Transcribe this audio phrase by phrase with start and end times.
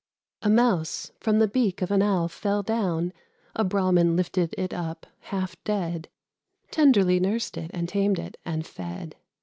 [0.41, 3.13] A Mouse from the beak of an owl fell down,
[3.55, 6.09] A Brahmin lifted it up, half dead:
[6.71, 9.15] Tenderly nursed it, and tamed it, and fed.